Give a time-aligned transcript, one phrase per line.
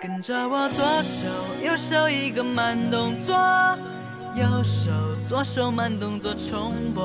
[0.00, 1.26] 跟着我左手
[1.60, 3.34] 右手一个慢动作，
[4.36, 4.92] 右手
[5.28, 7.02] 左手慢动作重播。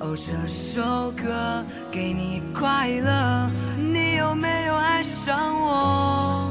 [0.00, 6.48] 哦，这首歌给你快乐，你有没有爱上我？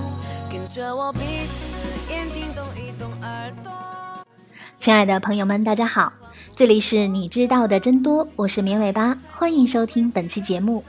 [0.52, 3.72] 跟着我鼻子眼睛动一动耳朵。
[4.80, 6.14] 亲爱的朋友们，大家好，
[6.56, 10.84] 这里是你知道的真多，我是绵尾巴，欢迎收听本期节目。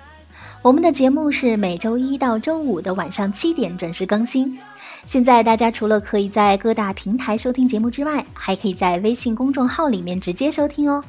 [0.67, 4.59] 我们的节目是每周一到周五的晚上七点准时更新。
[5.05, 11.05] 现在大家除了可以在各大平台收听节目之外，还可以在微信公众号里面直接收听哦。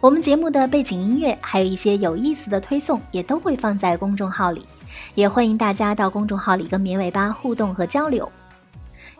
[0.00, 4.66] 我们节目的背景音乐还有一些有意思的推送，也都会放在公众号里，
[5.14, 8.28] 也欢迎大家到公众号里跟绵尾巴互动和交流。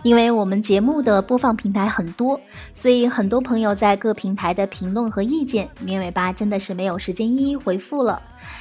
[0.02, 2.40] 因为我们节目的播放平台很多，
[2.72, 8.20] 所以很多朋友在各平台的评论和意见，绵尾巴真的是没有时间一一回复了。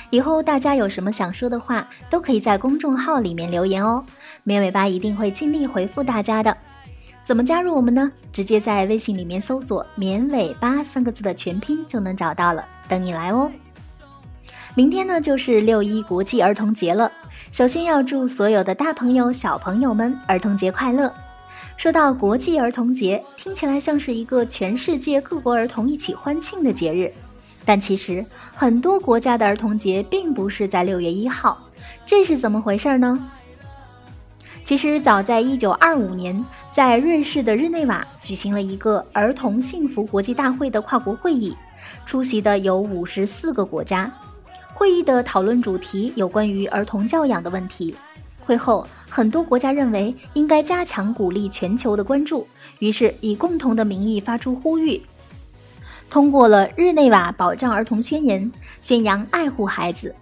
[0.09, 4.03] 以后大家有什么想说的话，都可以在公众号里面留言哦，
[4.43, 6.55] 绵尾巴一定会尽力回复大家的。
[7.23, 8.11] 怎么加入我们呢？
[8.33, 13.49] 直接在微信里面搜索“绵尾巴”三个字的全拼就能找到了，等你来哦。
[14.75, 17.11] 明天呢就是六一国际儿童节了，
[17.51, 21.13] 首先要祝所有的大朋友小朋友们儿童节快乐。
[21.79, 27.09] 说到国际儿童节，听起来像是一个全世界各国儿童一起欢庆的节日，
[27.63, 31.57] 但其实很多国家的儿童节并不是在六月一号，
[32.05, 33.17] 这是怎么回事呢？
[34.65, 41.55] 其实早在一九二五年，在瑞士的日内瓦举行了一个儿童幸福国际大会的跨国会议，
[42.05, 44.11] 出席的有五十四个国家。
[44.73, 47.95] 会议的讨论主题有关于儿童教养的问题。
[48.49, 52.47] 会后，很多国家认为应该加强鼓励全球的关注，
[52.79, 54.99] 于是以共同的名义发出呼吁，
[56.09, 58.43] 通过了《日内瓦保障儿童宣言》，
[58.81, 60.15] 宣扬爱护孩子，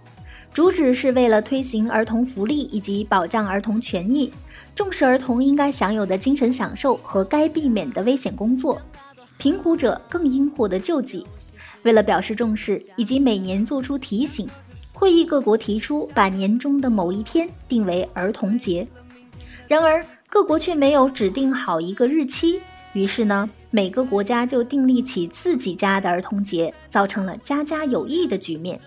[0.52, 4.30] 主旨是为了推行儿童福利以及保障儿童权益，
[4.74, 8.78] 重视儿童应该享有的精神享受和该避免的危险工作，
[9.38, 11.26] 贫苦者更应获得救济。
[11.82, 14.46] 为了表示重视以及每年做出提醒。
[14.98, 18.84] 会议各国提出把年中的某一天定为儿童节，
[19.68, 22.60] 然而各国却没有指定好一个日期。
[22.94, 28.80] 于是呢，每个国家就订立起自己家的儿童节，造成了家家有异的局面。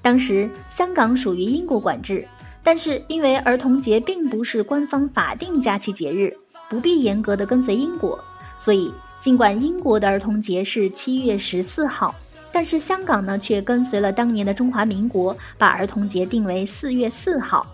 [0.00, 2.26] 当时香港属于英国管制，
[2.62, 6.34] 但是因为儿童节并不是官方法定假期节日，
[6.70, 8.18] 不必严格的跟随英国，
[8.56, 12.14] 所以尽管英国的儿童节是七月十四号。
[12.56, 17.66] 但是香港呢，却跟随了当年的中华民国，把儿童节定为四月四号。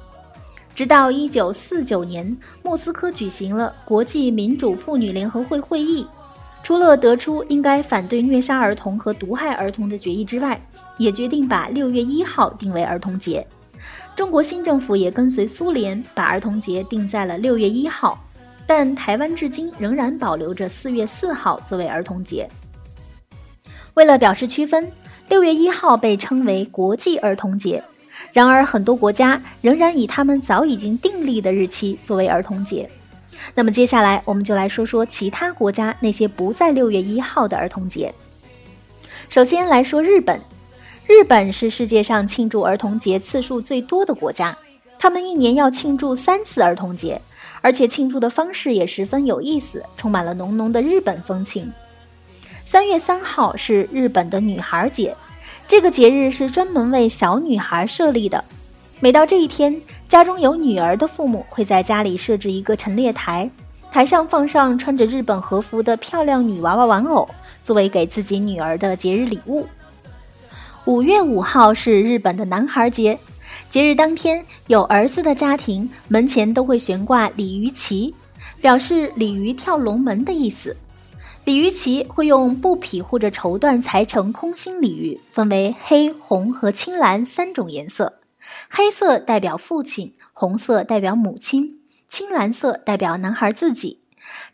[0.75, 6.04] 直到一九四九年，莫斯科举行了国际民主妇女联合会会议，
[6.65, 10.60] 除了得出应该反对虐杀儿童和毒害儿童的决议之外，
[10.98, 13.47] 也决定把六月一号定为儿童节。
[14.16, 18.19] 中国新政府也跟随苏联，把儿童节定在了六月一号，
[18.66, 22.50] 但台湾至今仍然保留着四月四号作为儿童节。
[23.94, 24.91] 为了表示区分，
[25.28, 27.82] 六月一号被称为国际儿童节。
[28.32, 32.88] 然而，很多国家仍然以他们早已经订立的日期作为儿童节。
[33.54, 38.14] 那么，接下来我们就来说说其他国家那些不在六月一号的儿童节。
[39.28, 40.41] 首先来说日本，
[41.06, 44.56] 日本是世界上庆祝儿童节次数最多的国家，
[44.98, 47.20] 他们一年要庆祝三次儿童节，
[47.60, 51.70] 而且庆祝的方式也十分有意思，充满了浓浓的日本风情。
[52.72, 55.15] 三月三号是日本的女孩节，
[55.69, 58.43] 这个节日是专门为小女孩设立的。
[58.99, 59.78] 每到这一天，
[60.09, 63.50] 家中有女儿的父母会在家里设置一个陈列台，
[63.91, 67.28] 台上放上穿着日本和服的漂亮女娃娃玩偶，
[67.62, 69.66] 作为给自己女儿的节日礼物。
[70.87, 73.19] 五月五号是日本的男孩节，
[73.69, 78.15] 节日当天，有儿子的家庭门前都会悬挂鲤鱼旗，
[78.62, 80.75] 表示鲤鱼跳龙门的意思。
[81.44, 88.20] 鲤鱼旗会用布匹或者绸缎裁成空心鲤鱼，分为黑、红和青蓝三种颜色。
[88.70, 93.98] 黑色代表父亲，红色代表母亲，青蓝色代表男孩自己。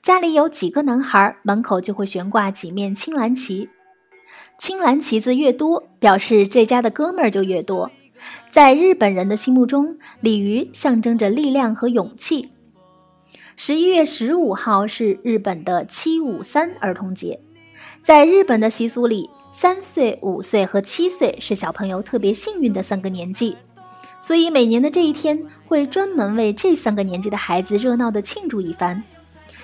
[0.02, 3.68] 家里有几个男孩，门口就会悬挂几面青蓝旗。
[4.58, 7.90] 青蓝旗子越多，表示这家的哥们儿就越多。
[8.50, 12.48] 在日本人的心目中，鲤鱼象征着力量和勇气。
[13.60, 17.40] 十一月十五号是日本的七五三儿童节，
[18.04, 23.56] 在日本的习俗里，三岁、五岁和七岁是小朋友特别幸运的三个年纪，
[24.20, 29.02] 所以每年的这一天会专门为这三个年纪的孩子热闹的庆祝一番。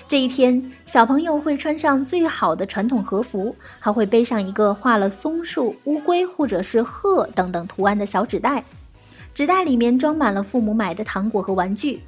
[0.09, 8.61] 这一天，小朋友会穿上最好的传统和服，还会背上一个画了松树、乌龟或者是鹤等等图案的小纸袋，
[9.33, 12.01] 纸袋里面装满了父母买的糖果和玩具。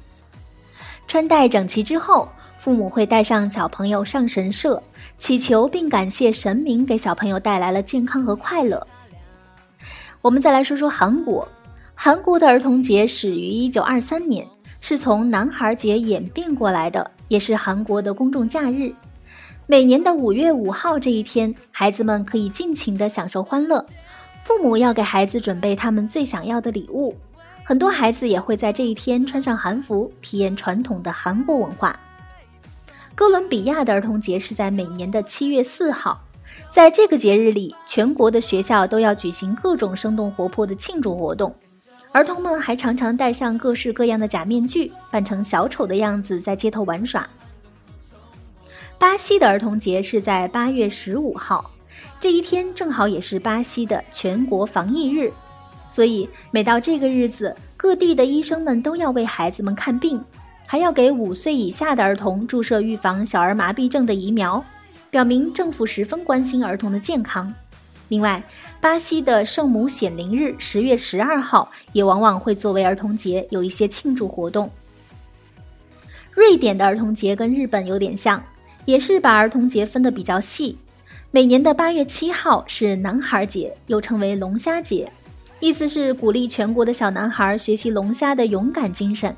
[1.08, 2.28] 穿戴整齐之后，
[2.58, 4.80] 父母会带上小朋友上神社，
[5.16, 8.86] 祈求并感谢神明给小朋友带来了健康和快乐。
[10.20, 11.48] 我们再来说说韩国，
[11.94, 14.46] 韩国的儿童节始于一九二三年，
[14.82, 18.92] 是从男孩节演变过来的，也是韩国的公众假日。
[19.66, 23.82] 每年的五月五号这一天，孩子们可以尽情的享受欢乐，
[24.42, 27.16] 父母要给孩子准备他们最想要的礼物。
[27.68, 32.00] 很多孩子也会在这一天穿上韩服，体验传统的韩国文化。
[33.14, 36.18] 哥伦比亚的儿童节是在每年的七月四号，
[36.72, 41.54] 在这个节日里，全国的学校都要举行各种生动活泼的庆祝活动，
[42.10, 47.28] 儿童们还常常戴上各式各样的假面具，扮成小丑的样子在街头玩耍。
[48.98, 51.70] 巴西的儿童节是在八月十五号，
[52.18, 55.30] 这一天正好也是巴西的全国防疫日。
[55.88, 60.22] 所以，每到这个日子，各地的医生们都要为孩子们看病，
[60.66, 64.64] 还要给五岁以下的儿童注射预防小儿麻痹症的疫苗，
[65.10, 67.52] 表明政府十分关心儿童的健康。
[68.08, 68.42] 另外，
[68.80, 74.70] 巴西的圣母显灵日十月十二号也往往会作为儿童节有一些庆祝活动。
[76.30, 78.42] 瑞典的儿童节跟日本有点像，
[78.84, 80.78] 也是把儿童节分得比较细。
[81.30, 85.12] 每年的八月七号是男孩节，又称为龙虾节。
[85.60, 89.34] 意思是鼓励全国的小男孩学习龙虾的勇敢精神。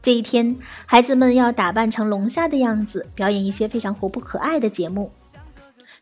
[0.00, 0.56] 这一天，
[0.86, 5.10] 孩子们要打扮成龙虾的样子，表演一些非常活泼可爱的节目。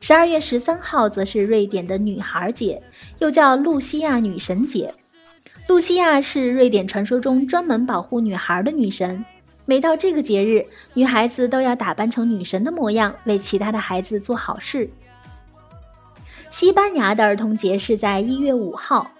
[0.00, 2.82] 十二月十三号则是瑞典的女孩节，
[3.20, 4.92] 又叫露西亚女神节。
[5.68, 9.24] 露西亚是瑞典传说中专门保护女孩的女神。
[9.64, 14.90] 每到这个节日，女孩子都要打扮成女神的模样，为其他的孩子做好事。
[16.50, 19.10] 西班牙的儿童节是在一月五号。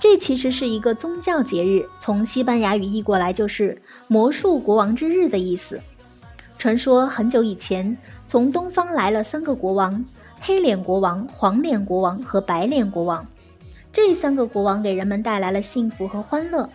[0.00, 5.80] 这其实是一个宗教节日，从西班牙语译过来就是“魔术国王之日”的意思。
[6.56, 10.04] 传说很久以前，从东方来了三个国王：
[10.40, 13.26] 黑脸国王、黄脸国王和白脸国王。
[13.92, 16.70] 这三个国王给人们带来了幸福和欢乐。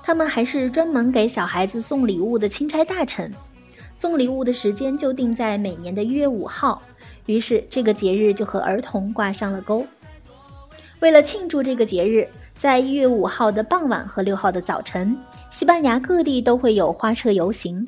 [0.00, 3.32] 他们还是专门给小孩子送礼物的钦差大臣。
[3.92, 6.80] 送礼物的时间就定在每年的一月五号，
[7.26, 9.84] 于是这个节日就和儿童挂上了钩。
[11.00, 12.28] 为了庆祝这个节日。
[12.58, 15.16] 在一月五号的傍晚和六号的早晨，
[15.48, 17.86] 西班牙各地都会有花车游行。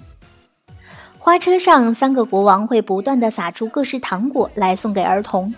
[1.18, 5.52] 花车上，三个国王会不断的撒出各式糖果来送给儿童。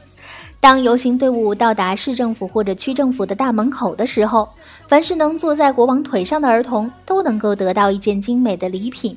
[0.61, 4.49] 当游行队伍到达市政府或者区政府的大门口的时候，
[4.88, 9.15] 凡是能坐在国王腿上的儿童都能够得到一件精美的礼品。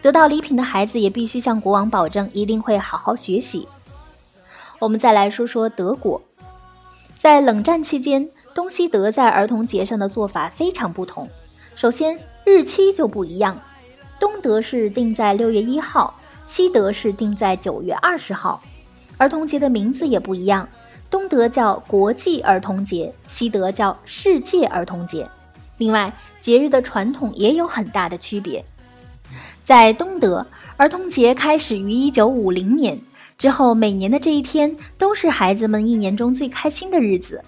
[0.00, 3.66] 得到礼品的孩子也必须向国王保证一定会好好学习。
[4.78, 6.22] 我们再来说说德国，
[7.18, 8.28] 在冷战期间。
[8.54, 11.28] 东西德在儿童节上的做法非常不同。
[11.74, 13.60] 首先，日期就不一样，
[14.20, 18.62] 东德是定在六月一号，西德是定在九月二十号。
[19.16, 20.68] 儿童节的名字也不一样，
[21.08, 25.28] 东德叫国际儿童节，西德叫世界儿童节。
[25.78, 28.64] 另外，节日的传统也有很大的区别。
[29.64, 30.46] 在东德，
[30.76, 33.00] 儿童节开始于一九五零年，
[33.38, 37.42] 之后每年的这一天都是孩子们一年中最开心的日子。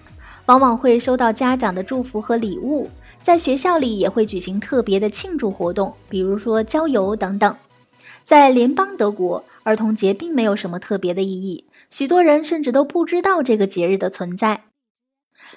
[0.45, 2.89] 往往会收到家长的祝福和礼物，
[3.21, 7.55] 在学校里也会举行特别的庆祝活动，比如说郊游等等。
[8.23, 14.65] 在联邦德国，儿童节并没有什么特别的意义，许多人甚至都不知道这个节日的存在。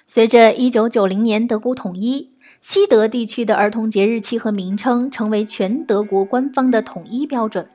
[0.07, 7.69] 随着1990年德国统一，西德地区的儿童节日期和名称成为全德国官方的统一标准。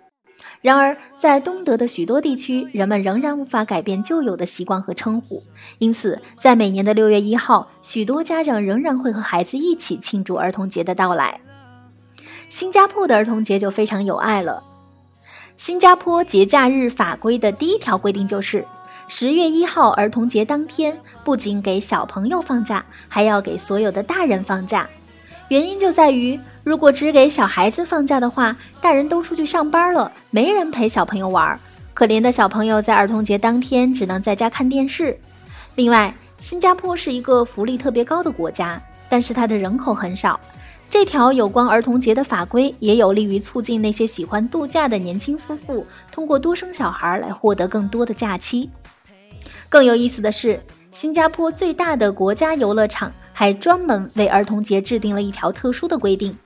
[0.62, 5.44] 然而，在东德的许多地区，人们仍然无法改变旧有的习惯和称呼，
[5.80, 11.42] 因此，在每年的六月一号，许多家长仍然会和孩子一起庆祝儿童节的到来。
[12.48, 14.64] 新加坡的儿童节就非常有爱了。
[15.58, 18.66] 新加坡节假日法规的第一条规定就是，
[19.08, 24.88] 十月一号儿童节当天，不仅给小朋友放假，还要给所有的大人放假。
[25.50, 31.60] 原因就在于，如果只给小孩子放假的话，大人都出去上班了，没人陪小朋友玩，
[31.94, 35.18] 可怜的小朋友在儿童节当天只能在家看电视。
[35.76, 40.40] 另外，新加坡是一个福利特别高的国家，但是它的人口很少，
[40.90, 48.70] 这条有关儿童节的法规也有利于促进那些喜欢度假的年轻夫妇通过多生小孩来获得更多的假期。
[49.70, 50.60] 更有意思的是，
[50.92, 53.12] 新加坡最大的国家游乐场。
[53.34, 56.38] 还专门为儿童节制定了一条特殊的规定：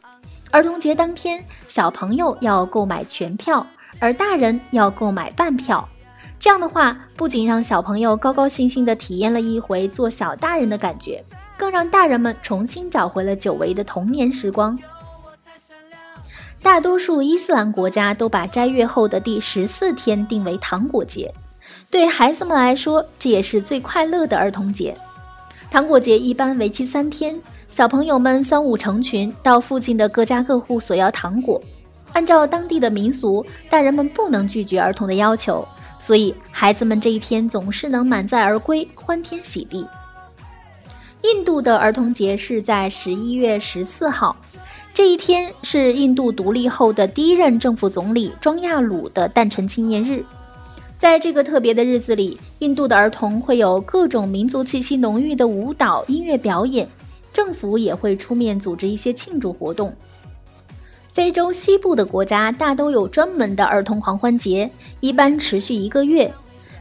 [0.50, 3.68] 儿童节当天，小朋友要购买全票，
[4.00, 5.88] 而大人要购买半票。
[6.40, 11.24] 这样的话，不仅让小朋友高高兴兴地体验了一回做小大人的感觉，
[11.58, 14.78] 更让大人们重新找回了久违的童年时光。
[16.62, 21.34] 大多数伊斯兰国家都把斋月后的第十四天定为糖果节，
[21.90, 24.96] 对孩子们来说，这也是最快乐的儿童节。
[25.70, 31.62] 糖果节一般为期三天，小朋友们三五成群到附近的各家各户索要糖果。
[32.14, 35.68] 按照当地的民俗，大人们不能拒绝儿童的要求，
[36.00, 39.86] 所以孩子们这一天总是能满载而归，欢天喜地。
[41.24, 44.36] 印度的儿童节是在十一月十四号。
[44.94, 50.24] 这一天是印度独立后的第一任政府总理庄亚鲁的诞辰纪念日。
[50.98, 56.88] 在这个特别的日子里，印度的儿童会有各种民族气息浓郁的舞蹈、音乐表演，
[57.32, 59.94] 政府也会出面组织一些庆祝活动。
[61.14, 66.32] 非洲西部的国家大都有专门的儿童狂欢节，一般持续一个月。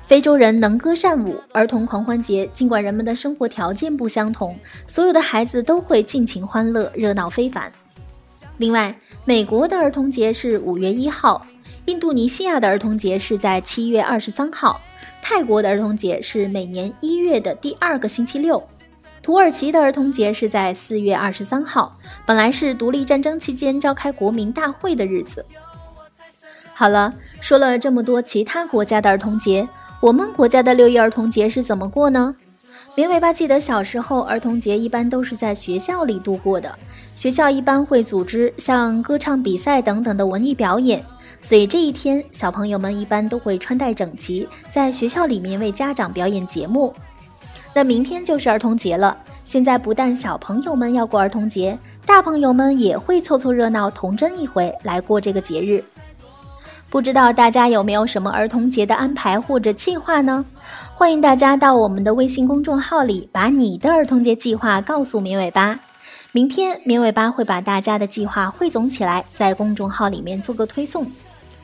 [0.07, 4.57] 非洲人能歌善舞，儿童狂欢节尽管人们的生活条件不相同，
[4.87, 7.71] 所有的孩子都会尽情欢乐，热闹非凡。
[8.59, 11.45] 另外，美国的儿童节是五月一号，
[11.87, 14.81] 印度尼西亚的儿童节是在七月二十三号，
[15.29, 18.63] 泰国的儿童节是每年一月的第二个星期六，
[19.25, 25.45] 土耳其的儿童节是在四月二十三号，本来是独立战争期间召开国民大会的日子。
[26.75, 29.69] 好了，说了这么多其他国家的儿童节，
[30.01, 32.37] 我们国家的六一儿童节是怎么过呢？
[32.95, 36.73] 绵尾巴记得小时候，儿童节一般都是在学校里度过的。
[37.17, 41.05] 学校一般会组织像歌唱比赛等等的文艺表演，
[41.47, 46.93] 所以这一天小朋友们一般都会穿戴整齐，在学校里面为家长表演节目。
[47.73, 55.85] 那明天就是儿童节了，现在不但小朋友们要过儿童节，大朋友们也会凑凑热闹，童真一回来过这个节日。
[56.91, 60.45] 不知道大家有没有什么儿童节的安排或者计划呢？
[60.95, 65.79] 欢迎大家到我们的微信公众号里，把你的儿童节计划告诉绵尾巴。
[66.33, 71.07] 明天绵尾巴会把大家的计划汇总起来，在公众号里面做个推送。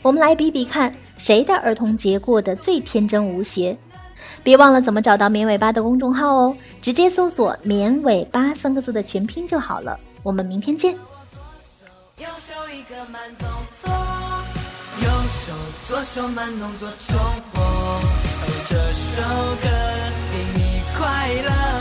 [0.03, 3.77] 我们来比比看，谁的儿童节过得最天真无邪。
[4.43, 9.99] 别忘了怎么找到绵尾巴的公众号哦，直接搜索“绵尾巴”三个字的全拼就好了。
[10.25, 10.93] 我们明天见。
[12.19, 13.49] 右手一个慢动
[13.81, 13.91] 作，
[15.01, 15.53] 右手
[15.89, 17.17] 左手慢动作重
[17.53, 17.63] 播。
[18.69, 19.23] 这首
[19.63, 19.69] 歌
[20.33, 21.72] 给你快乐。